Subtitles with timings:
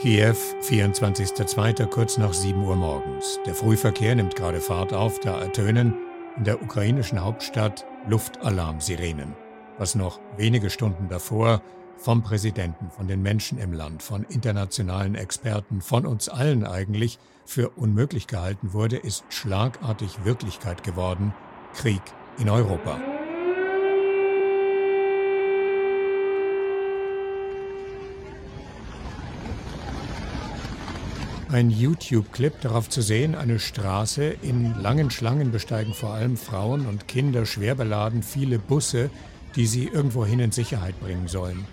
[0.00, 1.84] Kiew, 24.02.
[1.84, 3.38] kurz nach 7 Uhr morgens.
[3.44, 5.94] Der Frühverkehr nimmt gerade Fahrt auf, da ertönen
[6.38, 9.36] in der ukrainischen Hauptstadt Luftalarmsirenen.
[9.76, 11.60] Was noch wenige Stunden davor
[11.98, 17.68] vom Präsidenten, von den Menschen im Land, von internationalen Experten, von uns allen eigentlich für
[17.68, 21.34] unmöglich gehalten wurde, ist schlagartig Wirklichkeit geworden.
[21.74, 22.00] Krieg
[22.38, 22.98] in Europa.
[31.52, 37.08] Ein YouTube-Clip darauf zu sehen, eine Straße, in langen Schlangen besteigen vor allem Frauen und
[37.08, 39.10] Kinder schwer beladen viele Busse,
[39.56, 41.66] die sie irgendwohin in Sicherheit bringen sollen.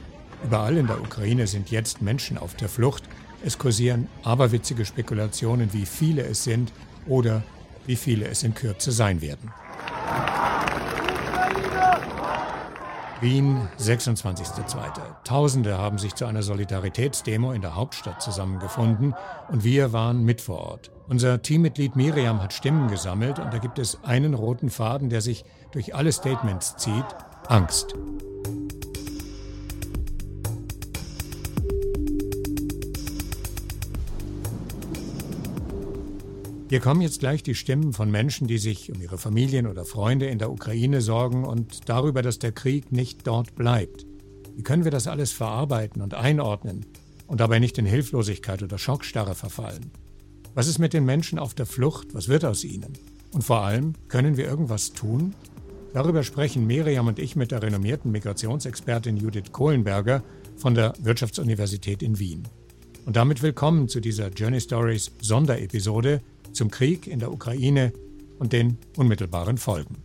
[0.44, 3.04] Überall in der Ukraine sind jetzt Menschen auf der Flucht.
[3.46, 6.74] Es kursieren aberwitzige Spekulationen, wie viele es sind
[7.06, 7.44] oder
[7.86, 9.52] wie viele es in Kürze sein werden.
[13.22, 14.78] Wien, 26.02.
[15.24, 19.16] Tausende haben sich zu einer Solidaritätsdemo in der Hauptstadt zusammengefunden
[19.50, 20.92] und wir waren mit vor Ort.
[21.08, 25.46] Unser Teammitglied Miriam hat Stimmen gesammelt und da gibt es einen roten Faden, der sich
[25.72, 27.06] durch alle Statements zieht.
[27.48, 27.96] Angst.
[36.70, 40.26] Hier kommen jetzt gleich die Stimmen von Menschen, die sich um ihre Familien oder Freunde
[40.26, 44.06] in der Ukraine sorgen und darüber, dass der Krieg nicht dort bleibt.
[44.54, 46.86] Wie können wir das alles verarbeiten und einordnen
[47.26, 49.92] und dabei nicht in Hilflosigkeit oder Schockstarre verfallen?
[50.56, 52.14] Was ist mit den Menschen auf der Flucht?
[52.14, 52.92] Was wird aus ihnen?
[53.32, 55.36] Und vor allem, können wir irgendwas tun?
[55.94, 60.22] Darüber sprechen Miriam und ich mit der renommierten Migrationsexpertin Judith Kohlenberger
[60.58, 62.44] von der Wirtschaftsuniversität in Wien.
[63.06, 66.20] Und damit willkommen zu dieser Journey Stories Sonderepisode
[66.54, 67.94] zum Krieg in der Ukraine
[68.40, 70.04] und den unmittelbaren Folgen.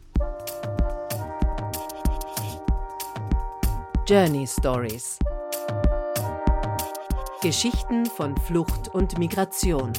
[4.06, 5.18] Journey Stories
[7.42, 9.92] Geschichten von Flucht und Migration.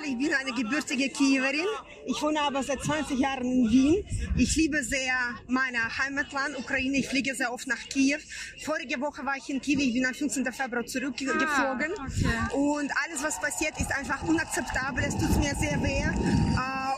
[0.00, 1.66] Weil ich bin eine gebürtige Kiewerin.
[2.06, 4.04] Ich wohne aber seit 20 Jahren in Wien.
[4.36, 5.14] Ich liebe sehr
[5.46, 6.98] meine Heimatland, Ukraine.
[6.98, 8.18] Ich fliege sehr oft nach Kiew.
[8.64, 9.80] Vorige Woche war ich in Kiew.
[9.80, 10.44] Ich bin am 15.
[10.52, 11.92] Februar zurückgeflogen.
[11.98, 12.56] Ah, okay.
[12.56, 15.04] Und alles, was passiert, ist einfach unakzeptabel.
[15.04, 16.04] Es tut mir sehr weh.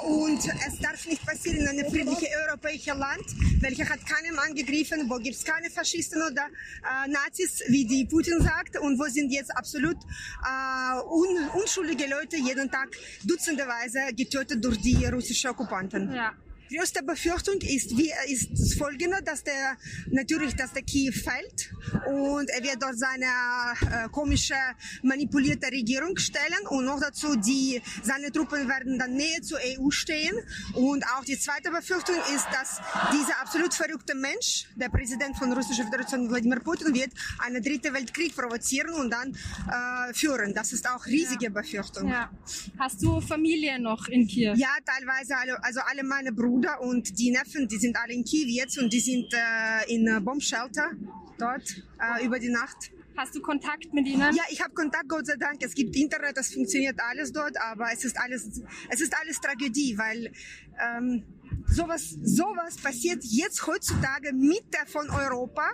[0.05, 3.25] Und es darf nicht passieren in einem friedlichen europäischen Land,
[3.61, 8.41] welcher hat keinen angegriffen, wo gibt es keine Faschisten oder äh, Nazis, wie die Putin
[8.41, 14.65] sagt, und wo sind jetzt absolut äh, un unschuldige Leute Leute jeden Tag dutzendeweise getötet
[14.65, 16.13] durch die russischen Okkupanten.
[16.15, 16.33] Ja
[16.73, 19.77] größte Befürchtung ist, wie, ist das folgende, dass der,
[20.11, 21.73] natürlich, dass der Kiew fällt
[22.07, 24.55] und er wird dort seine äh, komische,
[25.03, 30.35] manipulierte Regierung stellen und noch dazu, die, seine Truppen werden dann näher zur EU stehen
[30.75, 32.81] und auch die zweite Befürchtung ist, dass
[33.13, 38.35] dieser absolut verrückte Mensch, der Präsident von Russischer Föderation Wladimir Putin, wird einen dritten Weltkrieg
[38.35, 40.55] provozieren und dann äh, führen.
[40.55, 41.51] Das ist auch riesige ja.
[41.51, 42.09] Befürchtung.
[42.09, 42.31] Ja.
[42.79, 44.55] Hast du Familie noch in Kiew?
[44.57, 48.25] Ja, teilweise, alle, also alle meine Brüder Bruder und die Neffen, die sind alle in
[48.25, 50.93] Kiew jetzt und die sind äh, in äh, Bombshelter
[51.39, 52.93] dort äh, über die Nacht.
[53.17, 54.35] Hast du Kontakt mit ihnen?
[54.35, 55.63] Ja, ich habe Kontakt, Gott sei Dank.
[55.63, 59.99] Es gibt Internet, das funktioniert alles dort, aber es ist alles, es ist alles Tragödie,
[59.99, 60.33] weil
[60.81, 61.25] ähm,
[61.73, 65.65] sowas, sowas passiert jetzt heutzutage Mitte von Europa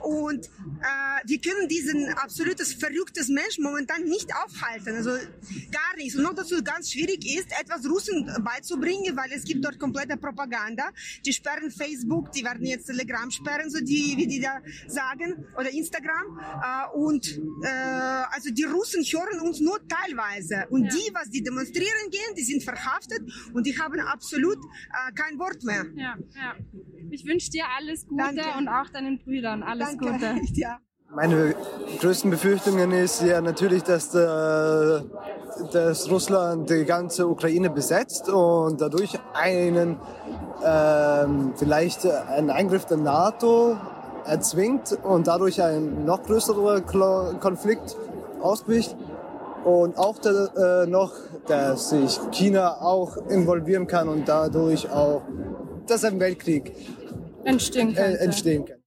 [0.00, 6.16] und äh, wir können diesen absolutes verrücktes Mensch momentan nicht aufhalten, also gar nichts.
[6.16, 10.90] Und noch dazu ganz schwierig ist, etwas Russen beizubringen, weil es gibt dort komplette Propaganda.
[11.24, 15.70] Die sperren Facebook, die werden jetzt Telegram sperren, so die, wie die da sagen, oder
[15.70, 16.38] Instagram.
[16.38, 17.68] Äh, und äh,
[18.30, 20.66] also die Russen hören uns nur teilweise.
[20.70, 20.90] Und ja.
[20.90, 23.22] die, was die demonstrieren gehen, die sind verhaftet
[23.54, 25.84] und die haben absolut äh, kein Wort mehr.
[25.94, 26.54] Ja, ja.
[27.10, 28.42] Ich wünsche dir alles Gute Danke.
[28.58, 30.12] und auch deinen Brüdern alles Danke.
[30.12, 30.34] Gute.
[30.54, 30.78] Ja.
[31.14, 31.54] Meine
[32.00, 35.06] größten Befürchtungen ist ja natürlich, dass, der,
[35.72, 39.96] dass Russland die ganze Ukraine besetzt und dadurch einen
[40.62, 43.78] ähm, vielleicht einen Eingriff der NATO
[44.26, 47.96] erzwingt und dadurch ein noch größerer Konflikt
[48.40, 48.96] ausbricht.
[49.64, 51.12] Und auch da, äh, noch,
[51.46, 55.22] dass sich China auch involvieren kann und dadurch auch,
[55.86, 56.74] dass ein Weltkrieg
[57.44, 58.12] entstehen kann.
[58.12, 58.78] Äh, entstehen kann.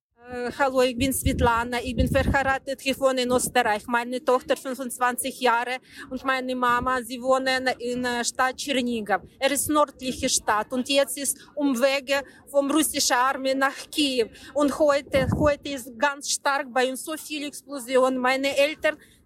[0.58, 3.86] Hallo, ich bin Svetlana, ich bin verheiratet, ich wohne in Österreich.
[3.88, 5.76] Meine Tochter 25 Jahre
[6.10, 9.22] und meine Mama, sie wohnen in der Stadt Tschernigow.
[9.38, 14.28] Er ist nördliche Stadt und jetzt ist Umwege vom russischen Armee nach Kiew.
[14.54, 18.18] Und heute, heute ist ganz stark bei uns so viel Explosion.
[18.18, 19.21] Meine Eltern äh,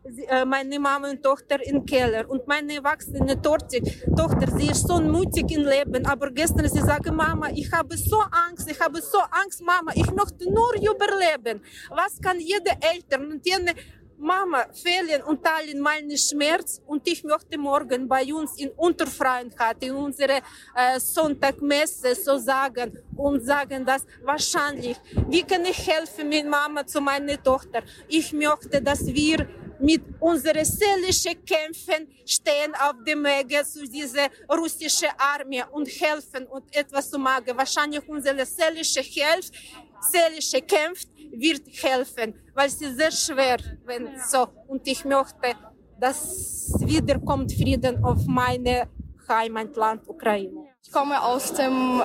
[0.45, 3.79] meine Mama und Tochter im Keller und meine erwachsene Tochter,
[4.15, 8.19] Tochter, sie ist so mutig im Leben, aber gestern sie sagte, Mama, ich habe so
[8.47, 11.61] Angst, ich habe so Angst, Mama, ich möchte nur überleben.
[11.89, 13.73] Was kann jede Eltern und jede
[14.17, 19.93] Mama fehlen und teilen meinen Schmerz und ich möchte morgen bei uns in Unterfreiheit in
[19.93, 20.37] unsere
[20.75, 24.97] äh, Sonntagmesse so sagen und sagen, dass wahrscheinlich,
[25.29, 27.81] wie kann ich helfen mit Mama zu meiner Tochter?
[28.07, 29.47] Ich möchte, dass wir
[29.79, 36.63] mit unseren seelischen Kämpfen stehen auf dem Wege zu dieser russischen Armee und helfen und
[36.75, 37.55] etwas zu machen.
[37.55, 39.51] Wahrscheinlich unsere seelische Hilfe,
[39.99, 44.47] seelische Kämpfe wird helfen, weil es ist sehr schwer, wenn so.
[44.67, 45.55] Und ich möchte,
[45.99, 48.89] dass wiederkommt Frieden auf meine
[49.27, 50.64] Heimatland Ukraine.
[50.85, 52.03] Ich komme aus dem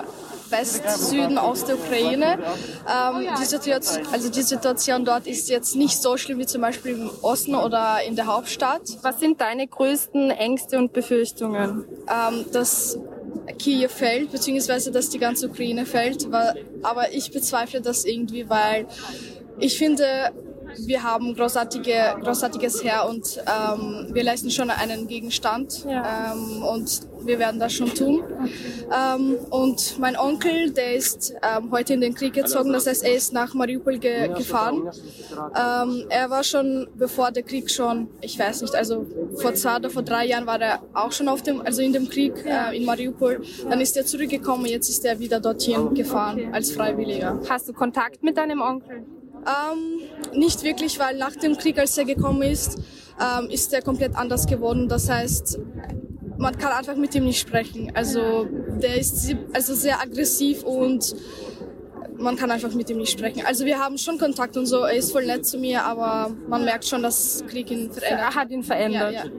[0.48, 2.38] West-Süden, aus der Ukraine.
[2.88, 6.92] Ähm, die, Situation, also die Situation dort ist jetzt nicht so schlimm wie zum Beispiel
[6.92, 8.82] im Osten oder in der Hauptstadt.
[9.02, 11.84] Was sind deine größten Ängste und Befürchtungen?
[12.08, 12.98] Ähm, dass
[13.58, 16.26] Kiew fällt, beziehungsweise dass die ganze Ukraine fällt.
[16.82, 18.86] Aber ich bezweifle das irgendwie, weil
[19.58, 20.32] ich finde,
[20.78, 26.32] wir haben großartige, großartiges Heer und ähm, wir leisten schon einen Gegenstand ja.
[26.32, 28.22] ähm, und wir werden das schon tun.
[28.90, 33.14] Ähm, und mein Onkel, der ist ähm, heute in den Krieg gezogen, das heißt, er
[33.14, 34.90] ist nach Mariupol ge gefahren.
[35.32, 39.06] Ähm, er war schon, bevor der Krieg schon, ich weiß nicht, also
[39.36, 42.08] vor zwei oder vor drei Jahren war er auch schon auf dem, also in dem
[42.08, 43.42] Krieg äh, in Mariupol.
[43.68, 47.40] Dann ist er zurückgekommen, jetzt ist er wieder dorthin gefahren als Freiwilliger.
[47.48, 49.04] Hast du Kontakt mit deinem Onkel?
[49.46, 52.78] Ähm, nicht wirklich, weil nach dem Krieg, als er gekommen ist,
[53.20, 54.88] ähm, ist er komplett anders geworden.
[54.88, 55.58] Das heißt,
[56.38, 57.92] man kann einfach mit ihm nicht sprechen.
[57.94, 58.46] Also
[58.82, 61.14] der ist also sehr aggressiv und
[62.16, 63.42] man kann einfach mit ihm nicht sprechen.
[63.46, 64.80] Also wir haben schon Kontakt und so.
[64.80, 68.20] Er ist voll nett zu mir, aber man merkt schon, dass Krieg ihn verändert.
[68.20, 69.12] Er hat ihn verändert.
[69.12, 69.30] Ja, ja.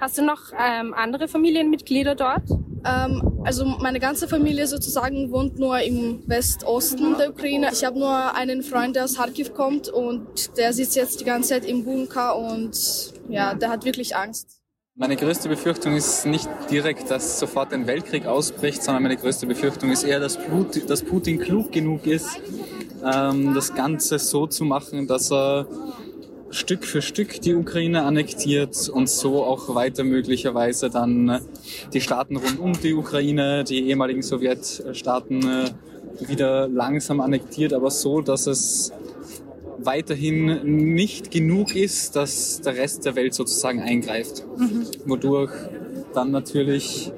[0.00, 2.42] Hast du noch ähm, andere Familienmitglieder dort?
[2.84, 7.70] Ähm, also meine ganze Familie sozusagen wohnt nur im Westosten der Ukraine.
[7.72, 11.50] Ich habe nur einen Freund, der aus Kharkiv kommt und der sitzt jetzt die ganze
[11.50, 14.60] Zeit im Bunker und ja, der hat wirklich Angst.
[14.96, 19.90] Meine größte Befürchtung ist nicht direkt, dass sofort ein Weltkrieg ausbricht, sondern meine größte Befürchtung
[19.90, 22.38] ist eher, dass, Putin, dass Putin klug genug ist,
[23.04, 25.66] ähm, das Ganze so zu machen, dass er
[26.54, 31.40] Stück für Stück die Ukraine annektiert und so auch weiter möglicherweise dann
[31.92, 38.20] die Staaten rund um die Ukraine, die ehemaligen Sowjetstaaten äh, wieder langsam annektiert, aber so,
[38.20, 38.92] dass es
[39.78, 44.44] weiterhin nicht genug ist, dass der Rest der Welt sozusagen eingreift.
[44.56, 44.86] Mhm.
[45.06, 45.50] Wodurch
[46.14, 47.12] dann natürlich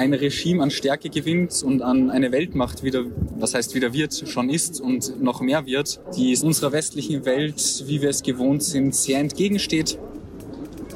[0.00, 3.04] ein Regime an Stärke gewinnt und an eine Weltmacht wieder,
[3.38, 8.00] was heißt wieder wird, schon ist und noch mehr wird, die unserer westlichen Welt, wie
[8.00, 9.98] wir es gewohnt sind, sehr entgegensteht.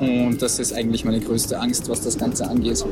[0.00, 2.82] Und das ist eigentlich meine größte Angst, was das Ganze angeht.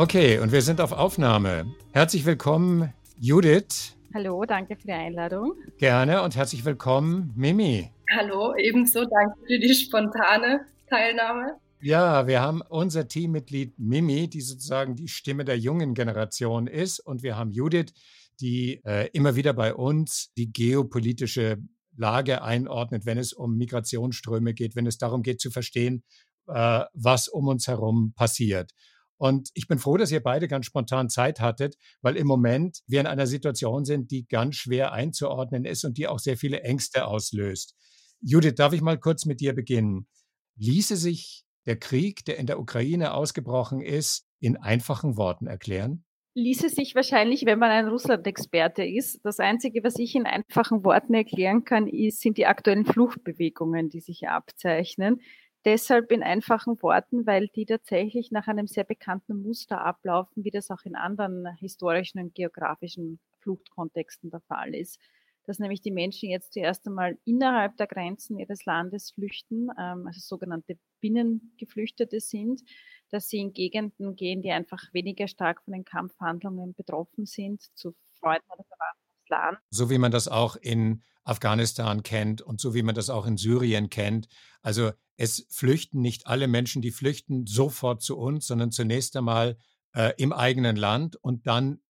[0.00, 1.74] Okay, und wir sind auf Aufnahme.
[1.92, 3.94] Herzlich willkommen, Judith.
[4.14, 5.52] Hallo, danke für die Einladung.
[5.76, 7.90] Gerne und herzlich willkommen, Mimi.
[8.16, 11.58] Hallo, ebenso, danke für die spontane Teilnahme.
[11.82, 17.00] Ja, wir haben unser Teammitglied Mimi, die sozusagen die Stimme der jungen Generation ist.
[17.00, 17.92] Und wir haben Judith,
[18.40, 21.58] die äh, immer wieder bei uns die geopolitische
[21.94, 26.04] Lage einordnet, wenn es um Migrationsströme geht, wenn es darum geht zu verstehen,
[26.46, 28.72] äh, was um uns herum passiert.
[29.20, 33.00] Und ich bin froh, dass ihr beide ganz spontan Zeit hattet, weil im Moment wir
[33.00, 37.04] in einer Situation sind, die ganz schwer einzuordnen ist und die auch sehr viele Ängste
[37.04, 37.76] auslöst.
[38.22, 40.08] Judith, darf ich mal kurz mit dir beginnen?
[40.56, 46.06] Ließe sich der Krieg, der in der Ukraine ausgebrochen ist, in einfachen Worten erklären?
[46.32, 49.20] Ließe sich wahrscheinlich, wenn man ein Russland-Experte ist.
[49.22, 54.00] Das Einzige, was ich in einfachen Worten erklären kann, ist, sind die aktuellen Fluchtbewegungen, die
[54.00, 55.20] sich abzeichnen.
[55.64, 60.70] Deshalb in einfachen Worten, weil die tatsächlich nach einem sehr bekannten Muster ablaufen, wie das
[60.70, 64.98] auch in anderen historischen und geografischen Fluchtkontexten der Fall ist.
[65.44, 70.20] Dass nämlich die Menschen jetzt zuerst einmal innerhalb der Grenzen ihres Landes flüchten, ähm, also
[70.20, 72.62] sogenannte Binnengeflüchtete sind,
[73.10, 77.94] dass sie in Gegenden gehen, die einfach weniger stark von den Kampfhandlungen betroffen sind, zu
[78.20, 79.56] Freunden oder Verwandten Plan.
[79.70, 83.36] So wie man das auch in Afghanistan kennt und so wie man das auch in
[83.36, 84.26] Syrien kennt.
[84.62, 89.56] Also es flüchten nicht alle Menschen, die flüchten sofort zu uns, sondern zunächst einmal
[89.94, 91.80] äh, im eigenen Land und dann,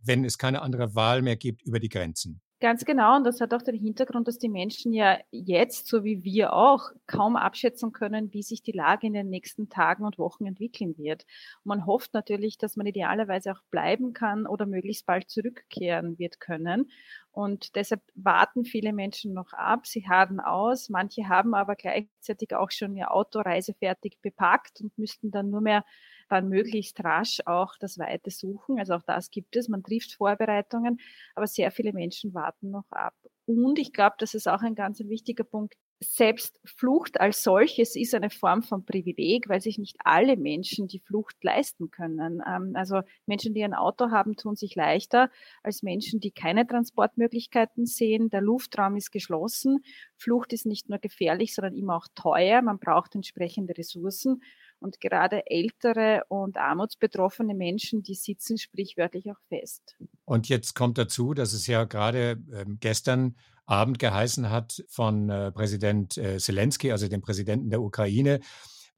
[0.00, 2.40] wenn es keine andere Wahl mehr gibt, über die Grenzen.
[2.60, 3.14] Ganz genau.
[3.16, 6.90] Und das hat auch den Hintergrund, dass die Menschen ja jetzt, so wie wir auch,
[7.06, 11.22] kaum abschätzen können, wie sich die Lage in den nächsten Tagen und Wochen entwickeln wird.
[11.62, 16.40] Und man hofft natürlich, dass man idealerweise auch bleiben kann oder möglichst bald zurückkehren wird
[16.40, 16.90] können.
[17.30, 19.86] Und deshalb warten viele Menschen noch ab.
[19.86, 20.88] Sie harren aus.
[20.88, 25.84] Manche haben aber gleichzeitig auch schon ihr Auto reisefertig bepackt und müssten dann nur mehr
[26.28, 28.78] dann möglichst rasch auch das Weite suchen.
[28.78, 29.68] Also auch das gibt es.
[29.68, 31.00] Man trifft Vorbereitungen,
[31.34, 33.14] aber sehr viele Menschen warten noch ab.
[33.48, 35.74] Und ich glaube, das ist auch ein ganz wichtiger Punkt.
[36.00, 41.00] Selbst Flucht als solches ist eine Form von Privileg, weil sich nicht alle Menschen die
[41.00, 42.42] Flucht leisten können.
[42.46, 45.30] Ähm, also Menschen, die ein Auto haben, tun sich leichter
[45.62, 48.28] als Menschen, die keine Transportmöglichkeiten sehen.
[48.28, 49.80] Der Luftraum ist geschlossen.
[50.16, 52.60] Flucht ist nicht nur gefährlich, sondern immer auch teuer.
[52.62, 54.42] Man braucht entsprechende Ressourcen.
[54.80, 59.96] Und gerade ältere und armutsbetroffene Menschen, die sitzen sprichwörtlich auch fest.
[60.24, 65.52] Und jetzt kommt dazu, dass es ja gerade äh, gestern Abend geheißen hat von äh,
[65.52, 68.40] Präsident äh, Zelensky, also dem Präsidenten der Ukraine,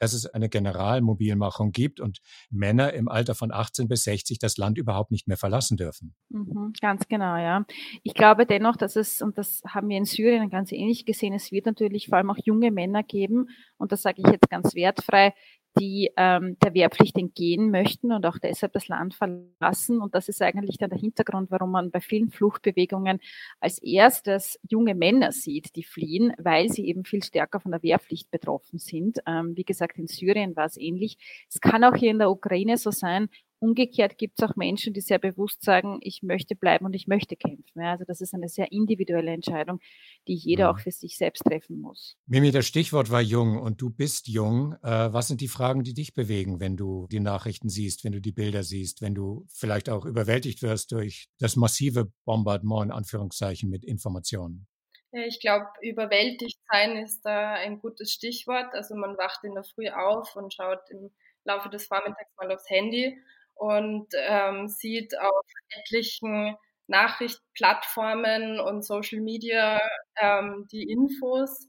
[0.00, 2.20] dass es eine Generalmobilmachung gibt und
[2.50, 6.14] Männer im Alter von 18 bis 60 das Land überhaupt nicht mehr verlassen dürfen.
[6.30, 7.66] Mhm, ganz genau, ja.
[8.02, 11.52] Ich glaube dennoch, dass es, und das haben wir in Syrien ganz ähnlich gesehen, es
[11.52, 15.34] wird natürlich vor allem auch junge Männer geben, und das sage ich jetzt ganz wertfrei,
[15.78, 20.00] die ähm, der Wehrpflicht entgehen möchten und auch deshalb das Land verlassen.
[20.00, 23.20] Und das ist eigentlich dann der Hintergrund, warum man bei vielen Fluchtbewegungen
[23.60, 28.30] als erstes junge Männer sieht, die fliehen, weil sie eben viel stärker von der Wehrpflicht
[28.30, 29.20] betroffen sind.
[29.26, 31.18] Ähm, wie gesagt, in Syrien war es ähnlich.
[31.48, 33.28] Es kann auch hier in der Ukraine so sein.
[33.62, 37.36] Umgekehrt gibt es auch Menschen, die sehr bewusst sagen, ich möchte bleiben und ich möchte
[37.36, 37.82] kämpfen.
[37.82, 39.80] Ja, also das ist eine sehr individuelle Entscheidung,
[40.26, 40.76] die jeder mhm.
[40.76, 42.16] auch für sich selbst treffen muss.
[42.26, 44.76] Mimi, das Stichwort war jung und du bist jung.
[44.82, 48.20] Äh, was sind die Fragen, die dich bewegen, wenn du die Nachrichten siehst, wenn du
[48.22, 53.68] die Bilder siehst, wenn du vielleicht auch überwältigt wirst durch das massive Bombardement in Anführungszeichen
[53.68, 54.68] mit Informationen?
[55.12, 58.72] Ich glaube, überwältigt sein ist da ein gutes Stichwort.
[58.72, 61.10] Also man wacht in der Früh auf und schaut im
[61.44, 63.18] Laufe des Vormittags mal aufs Handy
[63.60, 69.78] und ähm, sieht auf etlichen Nachrichtenplattformen und Social Media
[70.18, 71.68] ähm, die Infos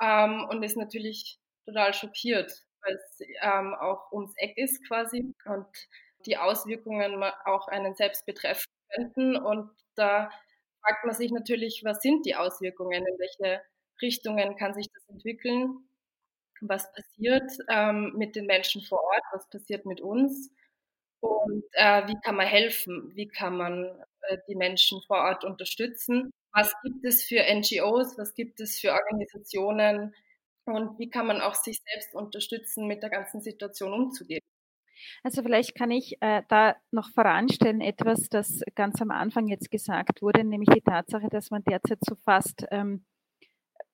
[0.00, 5.66] ähm, und ist natürlich total schockiert, weil es ähm, auch ums Eck ist quasi und
[6.26, 9.36] die Auswirkungen auch einen selbst betreffen könnten.
[9.36, 10.30] Und da
[10.82, 13.62] fragt man sich natürlich, was sind die Auswirkungen, in welche
[14.02, 15.88] Richtungen kann sich das entwickeln
[16.68, 20.50] was passiert ähm, mit den Menschen vor Ort, was passiert mit uns
[21.20, 23.84] und äh, wie kann man helfen, wie kann man
[24.22, 28.92] äh, die Menschen vor Ort unterstützen, was gibt es für NGOs, was gibt es für
[28.92, 30.14] Organisationen?
[30.64, 34.40] Und wie kann man auch sich selbst unterstützen, mit der ganzen Situation umzugehen.
[35.24, 40.22] Also vielleicht kann ich äh, da noch voranstellen etwas, das ganz am Anfang jetzt gesagt
[40.22, 43.04] wurde, nämlich die Tatsache, dass man derzeit so fast ähm,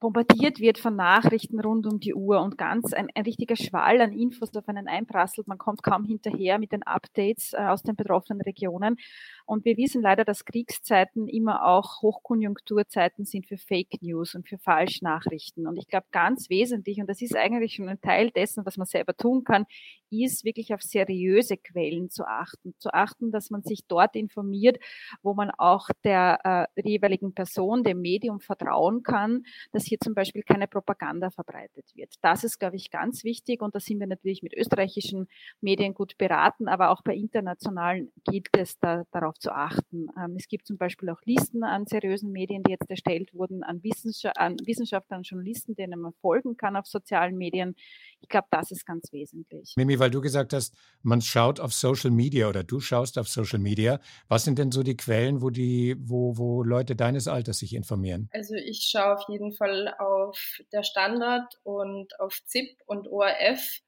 [0.01, 4.13] bombardiert wird von Nachrichten rund um die Uhr und ganz ein, ein richtiger Schwall an
[4.13, 5.49] Infos auf einen einprasselt.
[5.49, 8.97] Man kommt kaum hinterher mit den Updates äh, aus den betroffenen Regionen.
[9.45, 14.59] Und wir wissen leider, dass Kriegszeiten immer auch Hochkonjunkturzeiten sind für Fake News und für
[14.59, 15.67] Falschnachrichten.
[15.67, 18.87] Und ich glaube, ganz wesentlich, und das ist eigentlich schon ein Teil dessen, was man
[18.87, 19.67] selber tun kann,
[20.11, 22.75] ist wirklich auf seriöse Quellen zu achten.
[22.79, 24.79] Zu achten, dass man sich dort informiert,
[25.23, 30.43] wo man auch der äh, jeweiligen Person, dem Medium vertrauen kann, dass hier zum Beispiel
[30.43, 32.15] keine Propaganda verbreitet wird.
[32.23, 33.63] Das ist, glaube ich, ganz wichtig.
[33.63, 35.29] Und da sind wir natürlich mit österreichischen
[35.61, 40.09] Medien gut beraten, aber auch bei internationalen gilt es da, darauf zu achten.
[40.17, 43.83] Ähm, es gibt zum Beispiel auch Listen an seriösen Medien, die jetzt erstellt wurden, an,
[43.83, 47.75] Wissenschaft, an Wissenschaftlern, Journalisten, denen man folgen kann auf sozialen Medien.
[48.21, 49.75] Ich glaube, das ist ganz wesentlich.
[49.77, 53.59] Mimi, weil du gesagt hast, man schaut auf Social Media oder du schaust auf Social
[53.59, 54.01] Media.
[54.29, 58.29] Was sind denn so die Quellen, wo die, wo, wo Leute deines Alters sich informieren?
[58.33, 63.81] Also ich schaue auf jeden Fall auf der Standard und auf ZIP und ORF.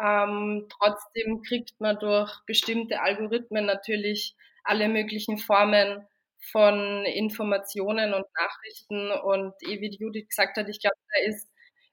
[0.00, 6.06] Ähm, trotzdem kriegt man durch bestimmte Algorithmen natürlich alle möglichen Formen
[6.50, 9.10] von Informationen und Nachrichten.
[9.12, 11.48] Und eh, wie Judith gesagt hat, ich glaube, da ist,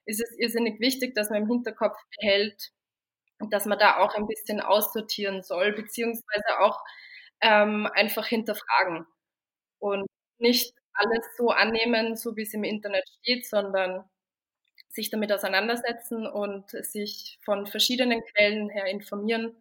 [0.10, 2.72] ist es irrsinnig wichtig, dass man im Hinterkopf behält,
[3.52, 6.80] dass man da auch ein bisschen aussortieren soll, beziehungsweise auch
[7.42, 9.06] ähm, einfach hinterfragen
[9.80, 10.08] und
[10.40, 14.04] nicht alles so annehmen, so wie es im Internet steht, sondern
[14.90, 19.56] sich damit auseinandersetzen und sich von verschiedenen Quellen her informieren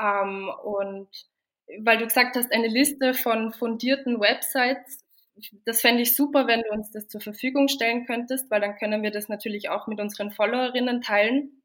[0.00, 1.08] ähm, und
[1.80, 5.01] weil du gesagt hast, eine Liste von fundierten Websites.
[5.64, 9.02] Das fände ich super, wenn du uns das zur Verfügung stellen könntest, weil dann können
[9.02, 11.62] wir das natürlich auch mit unseren Followerinnen teilen.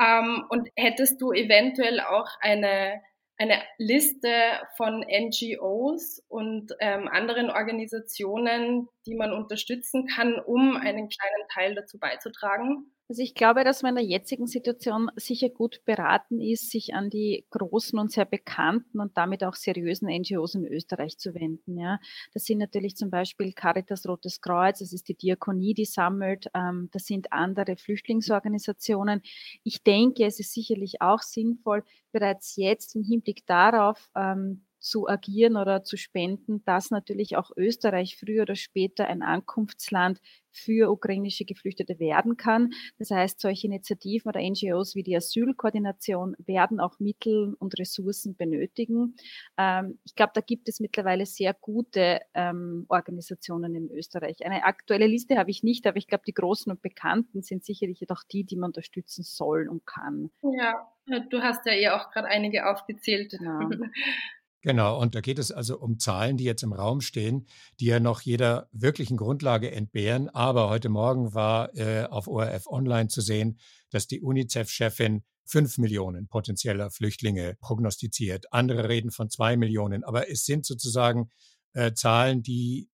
[0.00, 3.02] Ähm, und hättest du eventuell auch eine,
[3.36, 4.32] eine Liste
[4.76, 11.98] von NGOs und ähm, anderen Organisationen, die man unterstützen kann, um einen kleinen Teil dazu
[11.98, 12.92] beizutragen.
[13.10, 17.10] Also ich glaube, dass man in der jetzigen Situation sicher gut beraten ist, sich an
[17.10, 21.76] die großen und sehr bekannten und damit auch seriösen NGOs in Österreich zu wenden.
[21.76, 21.98] Ja,
[22.32, 26.88] das sind natürlich zum Beispiel Caritas Rotes Kreuz, das ist die Diakonie, die sammelt, ähm,
[26.92, 29.22] das sind andere Flüchtlingsorganisationen.
[29.64, 35.56] Ich denke, es ist sicherlich auch sinnvoll, bereits jetzt im Hinblick darauf ähm, zu agieren
[35.56, 40.20] oder zu spenden, dass natürlich auch Österreich früher oder später ein Ankunftsland
[40.52, 42.70] für ukrainische Geflüchtete werden kann.
[42.98, 49.14] Das heißt, solche Initiativen oder NGOs wie die Asylkoordination werden auch Mittel und Ressourcen benötigen.
[49.56, 54.44] Ähm, ich glaube, da gibt es mittlerweile sehr gute ähm, Organisationen in Österreich.
[54.44, 58.00] Eine aktuelle Liste habe ich nicht, aber ich glaube, die großen und bekannten sind sicherlich
[58.00, 60.30] jedoch die, die man unterstützen soll und kann.
[60.42, 63.36] Ja, du hast ja eh auch gerade einige aufgezählt.
[63.38, 63.70] Genau.
[64.62, 67.46] Genau, und da geht es also um Zahlen, die jetzt im Raum stehen,
[67.80, 70.28] die ja noch jeder wirklichen Grundlage entbehren.
[70.28, 76.28] Aber heute Morgen war äh, auf ORF Online zu sehen, dass die UNICEF-Chefin fünf Millionen
[76.28, 78.52] potenzieller Flüchtlinge prognostiziert.
[78.52, 80.04] Andere reden von zwei Millionen.
[80.04, 81.30] Aber es sind sozusagen
[81.72, 82.90] äh, Zahlen, die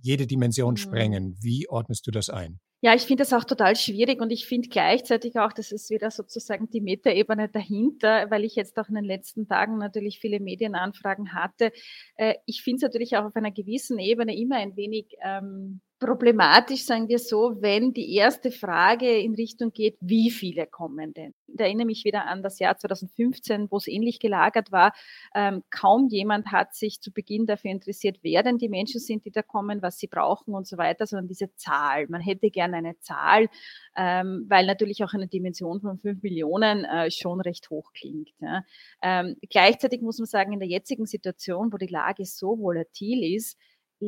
[0.00, 0.78] jede Dimension mhm.
[0.78, 1.36] sprengen.
[1.40, 2.60] Wie ordnest du das ein?
[2.84, 6.10] Ja, ich finde das auch total schwierig und ich finde gleichzeitig auch, das ist wieder
[6.10, 11.32] sozusagen die Metaebene dahinter, weil ich jetzt auch in den letzten Tagen natürlich viele Medienanfragen
[11.32, 11.72] hatte.
[12.16, 16.84] Äh, ich finde es natürlich auch auf einer gewissen Ebene immer ein wenig ähm, problematisch,
[16.84, 21.32] sagen wir so, wenn die erste Frage in Richtung geht, wie viele kommen denn?
[21.46, 24.92] Ich erinnere mich wieder an das Jahr 2015, wo es ähnlich gelagert war.
[25.34, 29.30] Ähm, kaum jemand hat sich zu Beginn dafür interessiert, wer denn die Menschen sind, die
[29.30, 32.06] da kommen, was sie brauchen und so weiter, sondern diese Zahl.
[32.08, 33.48] Man hätte gerne eine Zahl,
[33.96, 38.30] ähm, weil natürlich auch eine Dimension von fünf Millionen äh, schon recht hoch klingt.
[38.40, 38.62] Ja.
[39.00, 43.56] Ähm, gleichzeitig muss man sagen, in der jetzigen Situation, wo die Lage so volatil ist,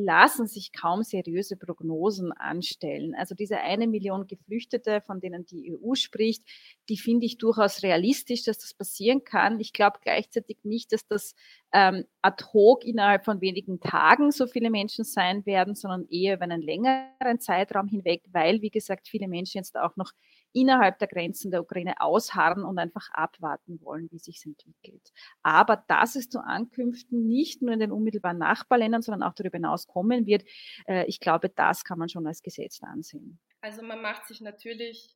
[0.03, 3.15] lassen sich kaum seriöse Prognosen anstellen.
[3.15, 6.43] Also diese eine Million Geflüchtete, von denen die EU spricht,
[6.89, 9.59] die finde ich durchaus realistisch, dass das passieren kann.
[9.59, 11.35] Ich glaube gleichzeitig nicht, dass das
[11.73, 16.43] ähm, ad hoc innerhalb von wenigen Tagen so viele Menschen sein werden, sondern eher über
[16.43, 20.11] einen längeren Zeitraum hinweg, weil, wie gesagt, viele Menschen jetzt auch noch
[20.57, 25.13] innerhalb der Grenzen der Ukraine ausharren und einfach abwarten wollen, wie sich entwickelt.
[25.43, 29.85] Aber dass es zu Ankünften nicht nur in den unmittelbaren Nachbarländern, sondern auch darüber hinaus
[29.85, 30.43] kommen wird,
[30.87, 33.39] äh, ich glaube, das kann man schon als Gesetz ansehen.
[33.61, 35.15] Also man macht sich natürlich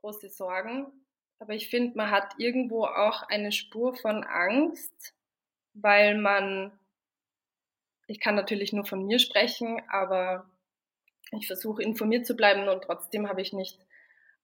[0.00, 0.86] große Sorgen,
[1.38, 5.14] aber ich finde, man hat irgendwo auch eine Spur von Angst,
[5.74, 6.72] weil man,
[8.06, 10.48] ich kann natürlich nur von mir sprechen, aber
[11.32, 13.78] ich versuche informiert zu bleiben und trotzdem habe ich nicht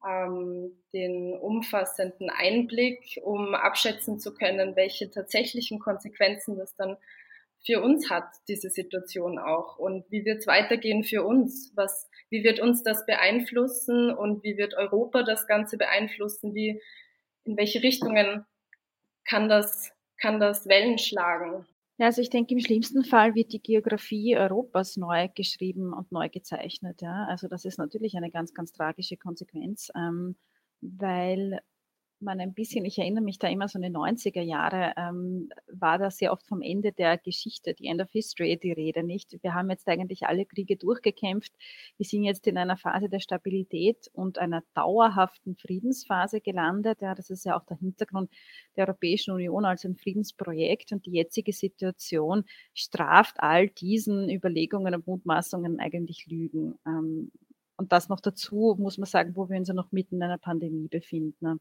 [0.05, 6.97] den umfassenden Einblick, um abschätzen zu können, welche tatsächlichen Konsequenzen das dann
[7.65, 9.79] für uns hat, diese Situation auch.
[9.79, 11.73] Und wie wird es weitergehen für uns?
[11.75, 16.55] Was, wie wird uns das beeinflussen und wie wird Europa das Ganze beeinflussen?
[16.55, 16.83] Wie,
[17.45, 18.45] in welche Richtungen
[19.25, 21.67] kann das, kann das Wellen schlagen?
[21.99, 26.29] Ja, also ich denke, im schlimmsten Fall wird die Geografie Europas neu geschrieben und neu
[26.29, 27.01] gezeichnet.
[27.03, 27.27] Ja.
[27.29, 30.37] Also das ist natürlich eine ganz, ganz tragische Konsequenz, ähm,
[30.81, 31.61] weil
[32.25, 35.99] man ein bisschen, ich erinnere mich da immer so in den 90er Jahre, ähm, war
[35.99, 39.39] da sehr oft vom Ende der Geschichte, die End of History, die Rede nicht.
[39.43, 41.53] Wir haben jetzt eigentlich alle Kriege durchgekämpft.
[41.97, 47.01] Wir sind jetzt in einer Phase der Stabilität und einer dauerhaften Friedensphase gelandet.
[47.01, 48.31] Ja, das ist ja auch der Hintergrund
[48.77, 55.07] der Europäischen Union als ein Friedensprojekt und die jetzige Situation straft all diesen Überlegungen und
[55.07, 56.79] Mutmaßungen eigentlich Lügen.
[56.87, 57.31] Ähm,
[57.77, 60.39] und das noch dazu, muss man sagen, wo wir uns ja noch mitten in einer
[60.39, 61.37] Pandemie befinden.
[61.41, 61.59] Ne?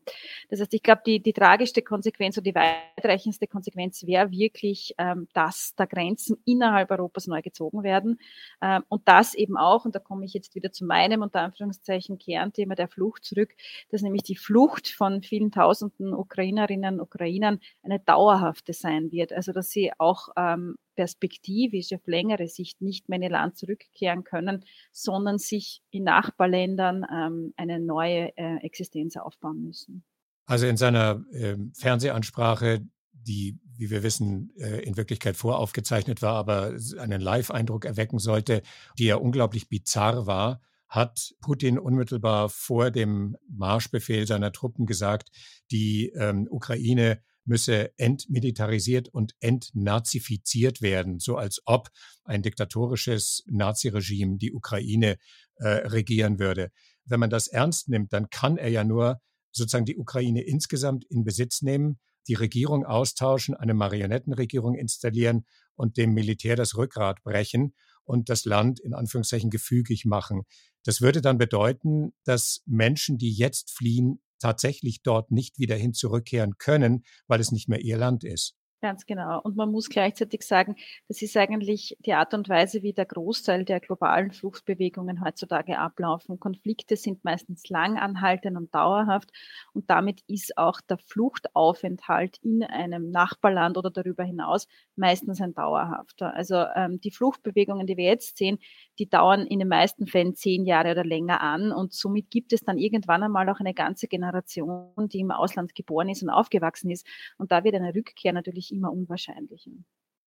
[0.50, 5.28] Das heißt, ich glaube, die, die tragischste Konsequenz oder die weitreichendste Konsequenz wäre wirklich, ähm,
[5.34, 8.20] dass da Grenzen innerhalb Europas neu gezogen werden.
[8.62, 12.18] Ähm, und das eben auch, und da komme ich jetzt wieder zu meinem unter Anführungszeichen
[12.18, 13.54] Kernthema der Flucht zurück,
[13.90, 19.34] dass nämlich die Flucht von vielen tausenden Ukrainerinnen und Ukrainern eine dauerhafte sein wird.
[19.34, 24.24] Also dass sie auch ähm, perspektivisch auf längere Sicht nicht mehr in ihr Land zurückkehren
[24.24, 30.04] können, sondern sich in Nachbarländern ähm, eine neue äh, Existenz aufbauen müssen.
[30.46, 36.76] Also in seiner äh, Fernsehansprache, die, wie wir wissen, äh, in Wirklichkeit voraufgezeichnet war, aber
[37.00, 38.62] einen Live-Eindruck erwecken sollte,
[38.98, 45.30] die ja unglaublich bizarr war, hat Putin unmittelbar vor dem Marschbefehl seiner Truppen gesagt,
[45.72, 51.90] die ähm, Ukraine müsse entmilitarisiert und entnazifiziert werden, so als ob
[52.24, 55.18] ein diktatorisches Naziregime die Ukraine
[55.56, 56.72] äh, regieren würde.
[57.06, 61.24] Wenn man das ernst nimmt, dann kann er ja nur sozusagen die Ukraine insgesamt in
[61.24, 67.74] Besitz nehmen, die Regierung austauschen, eine Marionettenregierung installieren und dem Militär das Rückgrat brechen
[68.06, 70.44] und das Land in Anführungszeichen gefügig machen.
[70.84, 76.58] Das würde dann bedeuten, dass Menschen, die jetzt fliehen, tatsächlich dort nicht wieder hin zurückkehren
[76.58, 78.56] können, weil es nicht mehr ihr Land ist.
[78.84, 79.40] Ganz genau.
[79.42, 80.76] Und man muss gleichzeitig sagen,
[81.08, 86.38] das ist eigentlich die Art und Weise, wie der Großteil der globalen Fluchtbewegungen heutzutage ablaufen.
[86.38, 89.32] Konflikte sind meistens lang anhaltend und dauerhaft
[89.72, 94.68] und damit ist auch der Fluchtaufenthalt in einem Nachbarland oder darüber hinaus
[94.98, 96.34] meistens ein dauerhafter.
[96.34, 98.60] Also ähm, die Fluchtbewegungen, die wir jetzt sehen,
[99.00, 102.66] die dauern in den meisten Fällen zehn Jahre oder länger an und somit gibt es
[102.66, 107.08] dann irgendwann einmal auch eine ganze Generation, die im Ausland geboren ist und aufgewachsen ist
[107.38, 109.72] und da wird eine Rückkehr natürlich immer unwahrscheinlicher.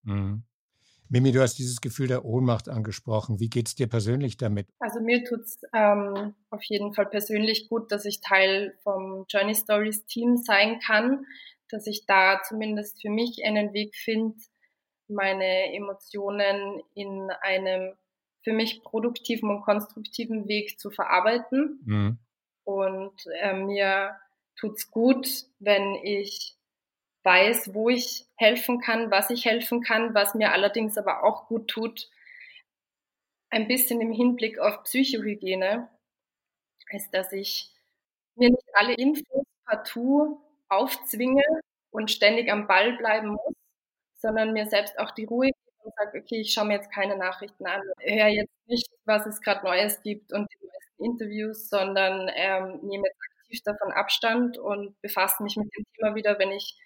[0.03, 0.45] Mhm.
[1.09, 3.39] Mimi, du hast dieses Gefühl der Ohnmacht angesprochen.
[3.39, 4.69] Wie geht es dir persönlich damit?
[4.81, 9.55] Also mir tut es ähm, auf jeden Fall persönlich gut, dass ich Teil vom Journey
[9.55, 11.25] Stories Team sein kann,
[11.71, 14.37] dass ich da zumindest für mich einen Weg finde,
[15.09, 17.95] meine Emotionen in einem
[18.43, 21.81] für mich produktiven und konstruktiven Weg zu verarbeiten.
[21.85, 22.19] Mhm.
[22.65, 24.17] Und äh, mir
[24.57, 25.29] tut's gut,
[25.59, 26.56] wenn ich
[27.27, 31.69] weiß, wo ich helfen kann, was ich helfen kann, was mir allerdings aber auch gut
[31.69, 32.11] tut,
[33.51, 35.89] ein bisschen im Hinblick auf Psychohygiene,
[36.93, 37.71] ist, dass ich
[38.37, 41.43] mir nicht alle Infos partout aufzwinge
[41.91, 43.55] und ständig am Ball bleiben muss,
[44.19, 47.17] sondern mir selbst auch die Ruhe gebe und sage, okay, ich schaue mir jetzt keine
[47.17, 52.31] Nachrichten an, höre jetzt nicht, was es gerade Neues gibt und die neuesten Interviews, sondern
[52.35, 56.77] ähm, nehme jetzt aktiv davon Abstand und befasse mich mit dem Thema wieder, wenn ich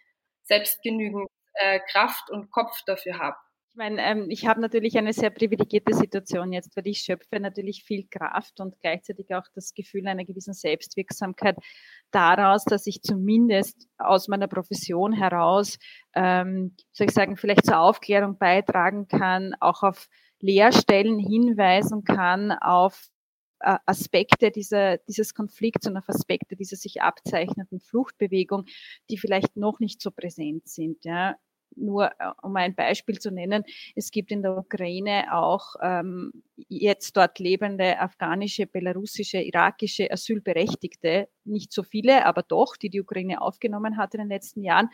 [0.51, 3.37] selbst genügend äh, Kraft und Kopf dafür habe.
[3.73, 7.85] Ich meine, ähm, ich habe natürlich eine sehr privilegierte Situation jetzt, weil ich schöpfe natürlich
[7.85, 11.57] viel Kraft und gleichzeitig auch das Gefühl einer gewissen Selbstwirksamkeit
[12.11, 15.79] daraus, dass ich zumindest aus meiner Profession heraus,
[16.17, 20.09] ähm, soll ich sagen, vielleicht zur Aufklärung beitragen kann, auch auf
[20.41, 23.09] Lehrstellen hinweisen kann, auf
[23.61, 28.65] Aspekte dieser, dieses Konflikts und auf Aspekte dieser sich abzeichnenden Fluchtbewegung,
[29.11, 31.05] die vielleicht noch nicht so präsent sind.
[31.05, 31.37] Ja.
[31.77, 36.33] Nur äh, um ein Beispiel zu nennen, es gibt in der Ukraine auch ähm,
[36.69, 43.41] jetzt dort lebende afghanische, belarussische, irakische Asylberechtigte, nicht so viele, aber doch, die die Ukraine
[43.41, 44.89] aufgenommen hat in den letzten Jahren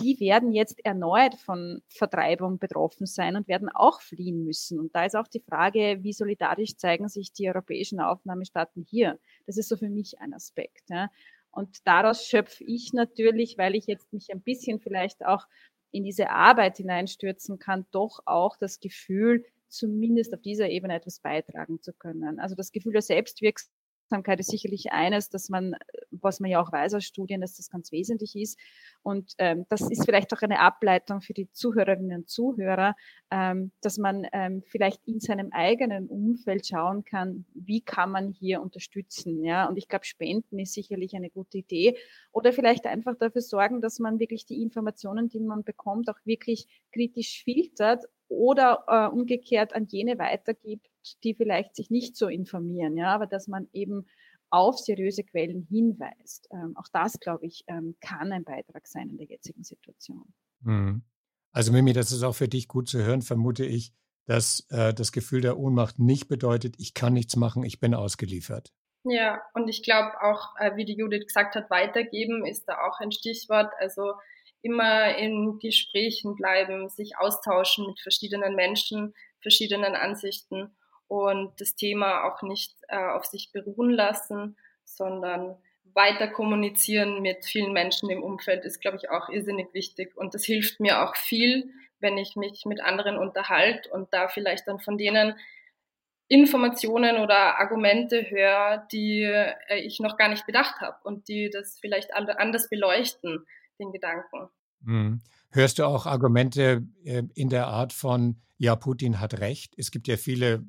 [0.00, 4.78] die werden jetzt erneut von Vertreibung betroffen sein und werden auch fliehen müssen.
[4.78, 9.18] Und da ist auch die Frage, wie solidarisch zeigen sich die europäischen Aufnahmestaaten hier?
[9.46, 10.88] Das ist so für mich ein Aspekt.
[10.88, 11.10] Ja.
[11.50, 15.46] Und daraus schöpfe ich natürlich, weil ich jetzt mich ein bisschen vielleicht auch
[15.92, 21.80] in diese Arbeit hineinstürzen kann, doch auch das Gefühl, zumindest auf dieser Ebene etwas beitragen
[21.82, 22.38] zu können.
[22.40, 23.79] Also das Gefühl der Selbstwirksamkeit
[24.10, 25.76] Aufmerksamkeit ist sicherlich eines, dass man,
[26.10, 28.58] was man ja auch weiß aus Studien, dass das ganz wesentlich ist.
[29.02, 32.96] Und ähm, das ist vielleicht auch eine Ableitung für die Zuhörerinnen und Zuhörer,
[33.30, 38.60] ähm, dass man ähm, vielleicht in seinem eigenen Umfeld schauen kann, wie kann man hier
[38.60, 39.44] unterstützen.
[39.44, 39.68] Ja?
[39.68, 41.96] Und ich glaube, Spenden ist sicherlich eine gute Idee.
[42.32, 46.66] Oder vielleicht einfach dafür sorgen, dass man wirklich die Informationen, die man bekommt, auch wirklich
[46.92, 50.89] kritisch filtert oder äh, umgekehrt an jene weitergibt,
[51.24, 54.06] die vielleicht sich nicht so informieren, ja, aber dass man eben
[54.50, 56.48] auf seriöse Quellen hinweist.
[56.52, 60.34] Ähm, auch das, glaube ich, ähm, kann ein Beitrag sein in der jetzigen Situation.
[60.60, 61.02] Mhm.
[61.52, 63.92] Also Mimi, das ist auch für dich gut zu hören, vermute ich,
[64.26, 68.72] dass äh, das Gefühl der Ohnmacht nicht bedeutet, ich kann nichts machen, ich bin ausgeliefert.
[69.04, 73.00] Ja, und ich glaube auch, äh, wie die Judith gesagt hat, weitergeben ist da auch
[73.00, 73.72] ein Stichwort.
[73.78, 74.12] Also
[74.62, 80.76] immer in Gesprächen bleiben, sich austauschen mit verschiedenen Menschen, verschiedenen Ansichten
[81.10, 85.56] und das Thema auch nicht äh, auf sich beruhen lassen, sondern
[85.92, 90.16] weiter kommunizieren mit vielen Menschen im Umfeld ist, glaube ich, auch irrsinnig wichtig.
[90.16, 91.68] Und das hilft mir auch viel,
[91.98, 95.34] wenn ich mich mit anderen unterhalte und da vielleicht dann von denen
[96.28, 101.76] Informationen oder Argumente höre, die äh, ich noch gar nicht bedacht habe und die das
[101.80, 103.44] vielleicht anders beleuchten
[103.80, 104.48] den Gedanken.
[104.82, 105.22] Mhm.
[105.50, 109.74] Hörst du auch Argumente äh, in der Art von, ja, Putin hat recht?
[109.76, 110.62] Es gibt ja viele,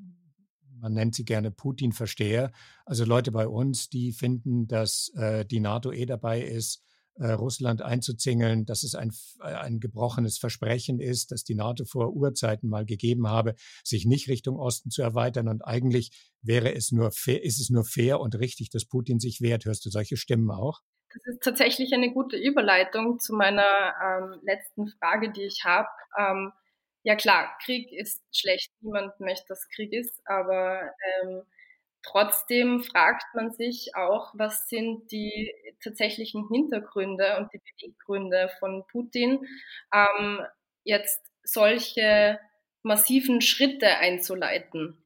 [0.82, 2.52] man nennt sie gerne Putin-Versteher,
[2.86, 6.84] also Leute bei uns, die finden, dass äh, die NATO eh dabei ist,
[7.16, 12.70] äh, Russland einzuzingeln, dass es ein, ein gebrochenes Versprechen ist, das die NATO vor Urzeiten
[12.70, 15.48] mal gegeben habe, sich nicht Richtung Osten zu erweitern.
[15.48, 19.42] Und eigentlich wäre es nur fair, ist es nur fair und richtig, dass Putin sich
[19.42, 19.66] wehrt.
[19.66, 20.80] Hörst du solche Stimmen auch?
[21.14, 25.90] Das ist tatsächlich eine gute Überleitung zu meiner ähm, letzten Frage, die ich habe.
[26.18, 26.54] Ähm,
[27.04, 28.72] ja klar, Krieg ist schlecht.
[28.82, 30.82] Niemand möchte, dass Krieg ist, aber
[31.24, 31.44] ähm,
[32.04, 39.46] trotzdem fragt man sich auch, was sind die tatsächlichen Hintergründe und die Beweggründe von Putin,
[39.94, 40.42] ähm,
[40.84, 42.40] jetzt solche
[42.84, 45.01] massiven Schritte einzuleiten.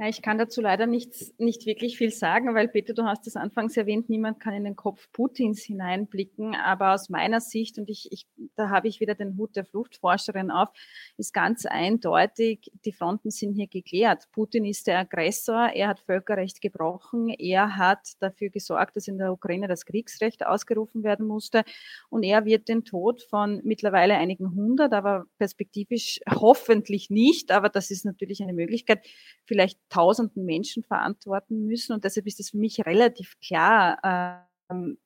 [0.00, 3.36] Ja, ich kann dazu leider nicht, nicht wirklich viel sagen, weil Peter, du hast es
[3.36, 6.54] anfangs erwähnt, niemand kann in den Kopf Putins hineinblicken.
[6.54, 10.50] Aber aus meiner Sicht, und ich, ich, da habe ich wieder den Hut der Fluchtforscherin
[10.50, 10.70] auf,
[11.18, 14.24] ist ganz eindeutig, die Fronten sind hier geklärt.
[14.32, 19.30] Putin ist der Aggressor, er hat Völkerrecht gebrochen, er hat dafür gesorgt, dass in der
[19.30, 21.62] Ukraine das Kriegsrecht ausgerufen werden musste
[22.08, 27.90] und er wird den Tod von mittlerweile einigen hundert, aber perspektivisch hoffentlich nicht, aber das
[27.90, 29.06] ist natürlich eine Möglichkeit,
[29.44, 31.92] vielleicht tausenden Menschen verantworten müssen.
[31.92, 34.98] Und deshalb ist es für mich relativ klar, ähm,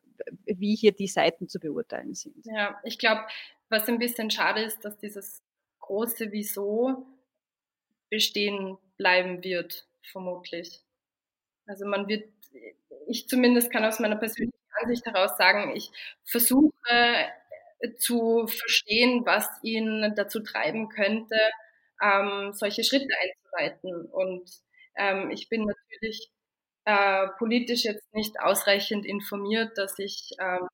[0.47, 2.47] wie hier die Seiten zu beurteilen sind.
[2.47, 3.23] Ja, ich glaube,
[3.69, 5.43] was ein bisschen schade ist, dass dieses
[5.81, 7.07] große Wieso
[8.11, 10.83] bestehen bleiben wird, vermutlich.
[11.67, 12.29] Also man wird,
[13.09, 15.91] ich zumindest kann aus meiner persönlichen Ansicht heraus sagen, ich
[16.25, 16.71] versuche
[17.99, 21.37] zu verstehen, was ihn dazu treiben könnte,
[22.03, 24.07] ähm, solche Schritte einzuleiten.
[24.07, 24.51] Und
[24.97, 26.31] ähm, ich bin natürlich
[26.85, 30.69] äh, politisch jetzt nicht ausreichend informiert, dass ich ähm,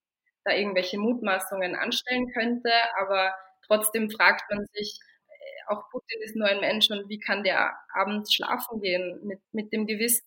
[0.44, 3.34] da irgendwelche Mutmaßungen anstellen könnte, aber
[3.66, 7.74] trotzdem fragt man sich, äh, auch Putin ist nur ein Mensch und wie kann der
[7.94, 10.26] abends schlafen gehen mit, mit dem Gewissen,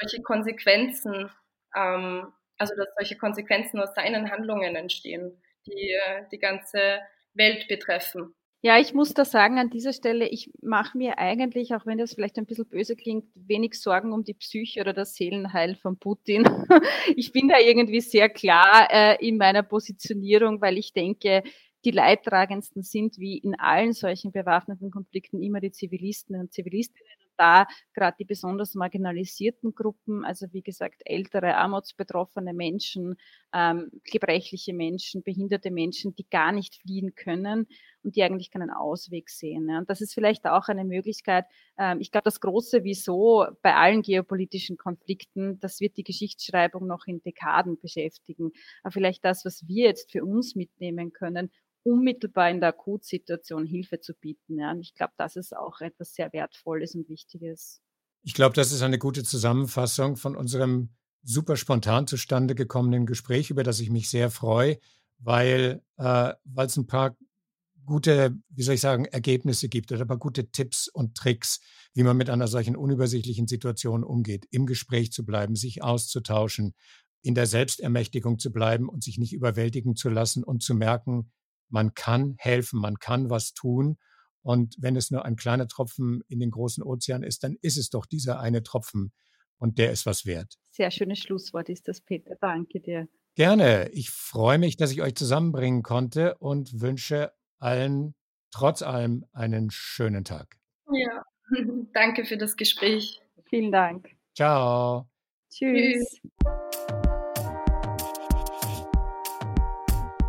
[0.00, 1.30] solche Konsequenzen,
[1.76, 7.00] ähm, also dass solche Konsequenzen aus seinen Handlungen entstehen, die äh, die ganze
[7.34, 8.35] Welt betreffen.
[8.62, 12.14] Ja, ich muss da sagen, an dieser Stelle, ich mache mir eigentlich, auch wenn das
[12.14, 16.44] vielleicht ein bisschen böse klingt, wenig Sorgen um die Psyche oder das Seelenheil von Putin.
[17.16, 21.42] ich bin da irgendwie sehr klar äh, in meiner Positionierung, weil ich denke,
[21.84, 27.66] die Leidtragendsten sind wie in allen solchen bewaffneten Konflikten immer die Zivilisten und Zivilistinnen da
[27.92, 33.16] gerade die besonders marginalisierten Gruppen, also wie gesagt ältere, armutsbetroffene Menschen,
[33.52, 37.66] ähm, gebrechliche Menschen, behinderte Menschen, die gar nicht fliehen können
[38.02, 39.68] und die eigentlich keinen Ausweg sehen.
[39.68, 39.78] Ja.
[39.78, 41.46] Und das ist vielleicht auch eine Möglichkeit.
[41.78, 47.06] Ähm, ich glaube, das große Wieso bei allen geopolitischen Konflikten, das wird die Geschichtsschreibung noch
[47.06, 48.52] in Dekaden beschäftigen.
[48.82, 51.50] Aber vielleicht das, was wir jetzt für uns mitnehmen können,
[51.86, 54.58] unmittelbar in der Akutsituation Hilfe zu bieten.
[54.58, 54.72] Ja.
[54.72, 57.80] Und ich glaube, das ist auch etwas sehr Wertvolles und Wichtiges.
[58.22, 60.90] Ich glaube, das ist eine gute Zusammenfassung von unserem
[61.22, 64.78] super spontan zustande gekommenen Gespräch, über das ich mich sehr freue,
[65.18, 67.16] weil äh, es ein paar
[67.84, 71.60] gute, wie soll ich sagen, Ergebnisse gibt oder aber gute Tipps und Tricks,
[71.94, 76.74] wie man mit einer solchen unübersichtlichen Situation umgeht, im Gespräch zu bleiben, sich auszutauschen,
[77.22, 81.30] in der Selbstermächtigung zu bleiben und sich nicht überwältigen zu lassen und zu merken,
[81.68, 83.98] man kann helfen, man kann was tun.
[84.42, 87.90] Und wenn es nur ein kleiner Tropfen in den großen Ozean ist, dann ist es
[87.90, 89.12] doch dieser eine Tropfen
[89.58, 90.54] und der ist was wert.
[90.70, 92.36] Sehr schönes Schlusswort ist das, Peter.
[92.40, 93.08] Danke dir.
[93.34, 93.88] Gerne.
[93.90, 98.14] Ich freue mich, dass ich euch zusammenbringen konnte und wünsche allen
[98.56, 100.56] trotz allem einen schönen Tag.
[100.90, 101.22] Ja,
[101.92, 103.20] danke für das Gespräch.
[103.48, 104.10] Vielen Dank.
[104.34, 105.08] Ciao.
[105.50, 106.20] Tschüss.